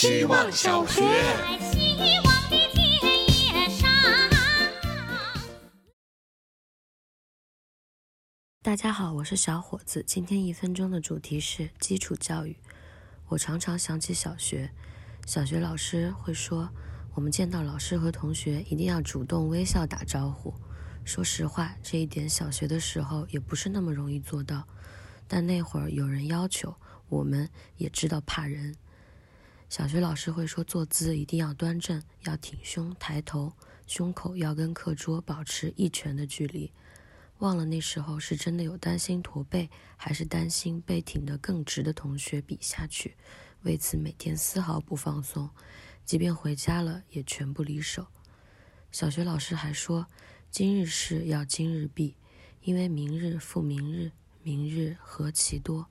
[0.00, 1.02] 希望小学。
[1.60, 2.90] 希望的田
[3.28, 3.86] 野上。
[8.62, 10.02] 大家好，我是小伙子。
[10.06, 12.56] 今天一分钟的主题是基础教育。
[13.28, 14.70] 我常常想起小学，
[15.26, 16.70] 小学老师会说，
[17.14, 20.54] 我们见到老师和同学一定要主动微笑打招呼。
[21.04, 24.66] 说实话，这一点小学的时候也不是那么容易做到，
[25.28, 26.74] 但那会儿有人要求，
[27.10, 28.74] 我们也知道怕人。
[29.70, 33.52] 小学老师会说，坐姿一定要端正，要挺胸抬头，
[33.86, 36.72] 胸口要跟课桌保持一拳的距离。
[37.38, 43.14] 忘了那时候是真的有担心驼背，还是担心被挺得更直的同学比下去。
[43.62, 45.48] 为此每天丝毫不放松，
[46.04, 48.08] 即便回家了也全不离手。
[48.90, 50.08] 小学老师还说，
[50.50, 52.16] 今日事要今日毕，
[52.62, 54.10] 因为明日复明日，
[54.42, 55.86] 明日何其多。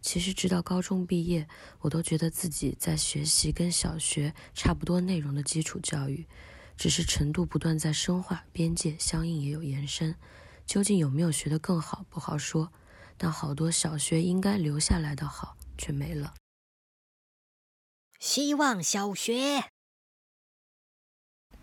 [0.00, 1.46] 其实直到高中毕业，
[1.80, 6.26] 我都觉得自己在学习跟小学差不多内容的基础教育，
[6.76, 10.14] 只是程度不断在深化，边界相应也有延伸。
[10.66, 12.72] 究竟有没有学得更好，不好说。
[13.16, 16.34] 但好多小学应该留下来的好，却没了。
[18.20, 19.70] 希望小学。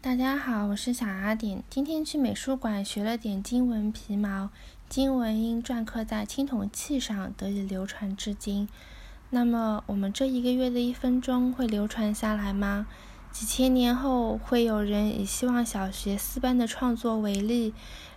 [0.06, 1.64] 大家好，我是小阿点。
[1.68, 4.52] 今天去美术馆学了点经文皮毛，
[4.88, 8.70] 经文因篆刻在青铜器上得以流传至今。
[9.32, 12.86] 那么，我们这一个月的一分钟会流传下来吗？
[13.32, 17.74] 几千年后，会有人以希望小学四班的创作为例，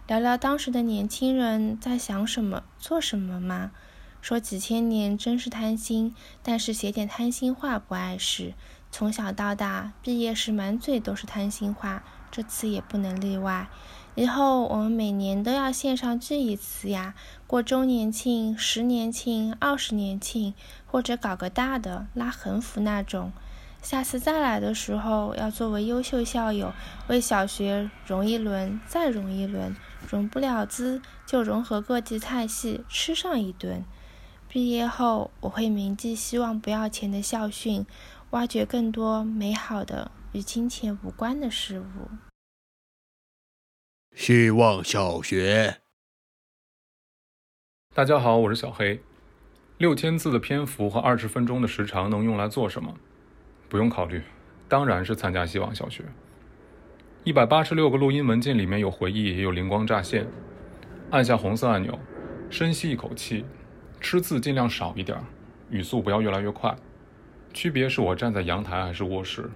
[0.07, 3.71] 聊聊当时的年轻人在想什么、做什么吗？
[4.21, 8.53] 说几千年真是贪心，但是写点贪心话不碍事。
[8.91, 13.69] 从小到大，毕业时满嘴都是贪心话，这次也不能例外。
[14.15, 17.15] 以后我们每年都要线上聚一次呀，
[17.47, 20.55] 过周年庆、十年庆、二十年庆，
[20.87, 23.33] 或者搞个大的，拉横幅那种。
[23.81, 26.73] 下次再来的时候，要作为优秀校友，
[27.07, 29.77] 为小学融一轮，再融一轮，
[30.11, 33.85] 融不了资就融合各地菜系，吃上一顿。
[34.49, 37.87] 毕业后，我会铭记希望不要钱的校训。
[38.31, 42.11] 挖掘更多美好的与金钱无关的事物。
[44.15, 45.79] 希望小学。
[47.95, 49.01] 大家好，我是小黑。
[49.79, 52.95] 六千字的篇幅和二十分钟的时长能用来做什么？
[53.67, 54.23] 不用考虑，
[54.69, 56.05] 当然是参加希望小学。
[57.25, 60.27] 一百八十六个录音文件里面有回忆，也有灵光乍现。
[61.11, 61.99] 按下红色按钮，
[62.51, 63.47] 深吸一口气，
[64.03, 65.19] 吃字尽量少一点，
[65.71, 66.77] 语速不要越来越快。
[67.59, 69.51] 区别是我站在阳台还是卧室，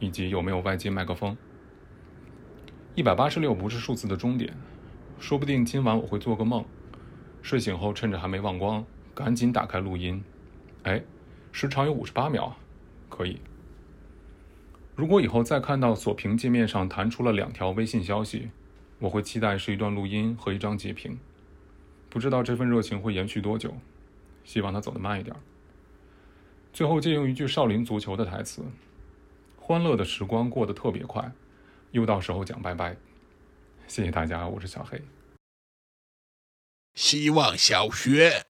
[0.00, 1.36] 以及有没有外接麦克风。
[2.96, 4.52] 一百八十六不是数字的终点，
[5.20, 6.64] 说不定今晚我会做个梦，
[7.42, 8.84] 睡醒后趁着还没忘光，
[9.14, 10.20] 赶紧打开录音。
[10.82, 11.00] 哎，
[11.52, 12.56] 时长有五十八秒，
[13.08, 13.38] 可以。
[14.96, 18.50] 如果以后再看到锁屏界面上弹出了两条微信消息，
[18.98, 21.16] 我会期待是一段录音和一张截屏。
[22.10, 23.76] 不知道这份热情会延续多久，
[24.42, 25.36] 希望它走得慢一点。
[26.74, 28.60] 最后借用一句少林足球的台词
[29.56, 31.30] ：“欢乐的时光过得特别快，
[31.92, 32.96] 又到时候讲拜拜。”
[33.86, 35.00] 谢谢大家，我是小黑。
[36.94, 38.44] 希望小学。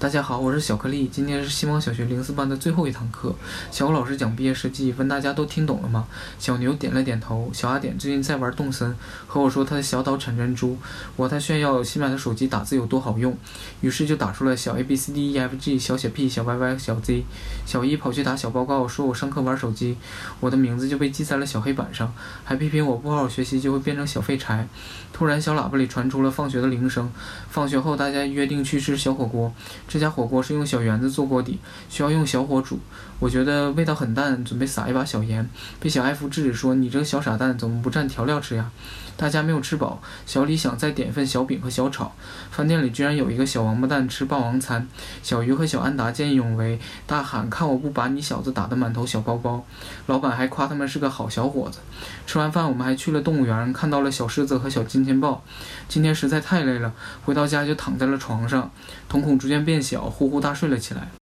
[0.00, 1.06] 大家好，我是小颗粒。
[1.12, 3.34] 今天是希望小学零四班的最后一堂课。
[3.70, 6.06] 小欧老师讲毕业设计，问大家都听懂了吗？
[6.38, 7.50] 小牛点了点头。
[7.52, 8.96] 小阿点最近在玩动森，
[9.26, 10.78] 和我说他的小岛产珍珠。
[11.16, 13.36] 我他炫耀新买的手机打字有多好用，
[13.82, 17.22] 于是就打出了小 A B C D E F G 小写 P 小 Y Y 小 Z。
[17.66, 19.98] 小一跑去打小报告，说我上课玩手机，
[20.40, 22.10] 我的名字就被记在了小黑板上，
[22.42, 24.66] 还批评我不好好学习就会变成小废柴。
[25.12, 27.12] 突然小喇叭里传出了放学的铃声，
[27.50, 29.52] 放学后大家约定去吃小火锅。
[29.90, 31.58] 这家火锅是用小圆子做锅底，
[31.88, 32.78] 需要用小火煮。
[33.20, 35.48] 我觉得味道很淡，准备撒一把小盐，
[35.78, 38.70] 被小艾夫制止说：“你这个小傻蛋，怎么不蘸调料吃呀？”
[39.18, 42.10] 大家没有吃饱，小李想再点份小饼和小炒。
[42.50, 44.88] 饭店里居然有一个小王八蛋吃霸王餐。
[45.22, 49.62] 小鱼和小安达见义勇为，大喊：“看我不把你小子打得满头小包包！”
[50.08, 51.80] 老板还夸他们是个好小伙子。
[52.26, 55.44] 吃完饭，我们还去了动物园，看到了小狮子和小金钱豹。
[55.86, 56.94] 今天实在太累了，
[57.26, 58.70] 回到家就躺在了床上，
[59.06, 61.19] 瞳孔逐渐变小，呼呼大睡了起来。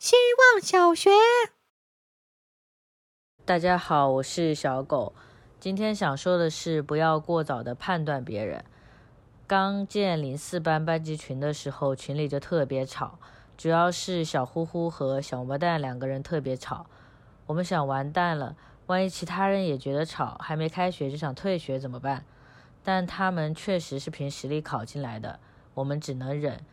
[0.00, 1.10] 希望小学。
[3.44, 5.12] 大家好，我是小狗。
[5.58, 8.64] 今天想说的是，不要过早的判断别人。
[9.46, 13.18] 刚建零四班班级群的时候，群里就特别吵，
[13.58, 16.86] 主要是小呼呼和小王八蛋两个人特别吵。
[17.44, 18.56] 我们想完蛋了，
[18.86, 22.24] 万一其他人也觉得吵，还没开学就想退学怎么办？
[22.82, 25.38] 但他们确实是凭实力考进来的，
[25.74, 26.64] 我们只能忍。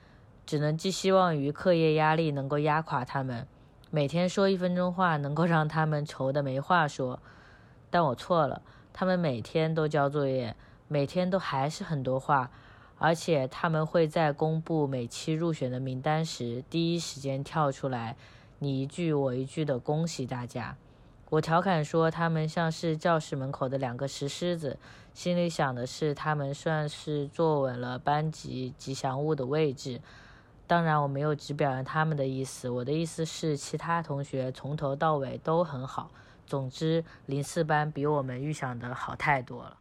[0.47, 3.45] 只能寄希望于课业压力能够压垮他们，
[3.91, 7.19] 每天说一分钟话能够让他们愁得没话说。
[7.89, 8.61] 但我错了，
[8.93, 10.55] 他们每天都交作业，
[10.87, 12.49] 每天都还是很多话，
[12.97, 18.15] 而且他们会在公布每期入选的名单时，第一时间跳出来，
[18.59, 20.77] 你一句我一句的恭喜大家。
[21.29, 24.79] 我调侃说，他们像是教室门口的两个石狮子，
[25.13, 29.99] 心里想的是，他们算是坐稳了班级吉祥物的位置。
[30.67, 36.11] 当然，我没有只表扬他们的意思，我的意思是，其他同学从头到尾都很好。
[36.45, 39.77] 总之，零四班比我们预想的好太多了。